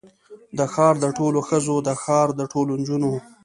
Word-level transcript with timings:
د 0.57 0.59
ښار 0.73 0.95
د 1.03 1.05
ټولو 1.17 1.39
ښځو، 1.49 1.75
د 1.87 1.89
ښار 2.03 2.27
د 2.39 2.41
ټولو 2.53 2.71
نجونو 2.81 3.11